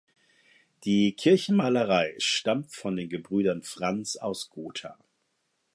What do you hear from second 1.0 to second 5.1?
Kirchenmalerei stammt von den Gebrüdern Franz aus Gotha.